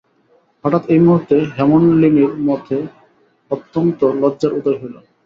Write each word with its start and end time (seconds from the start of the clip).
হঠাৎ 0.63 0.83
এই 0.93 0.99
মুহূর্তে 0.99 1.35
হেমনলিনীর 1.55 2.33
মতে 2.47 2.77
অত্যন্ত 3.51 3.99
লজ্জার 4.21 4.51
উদয় 4.59 4.77
হইল। 4.81 4.95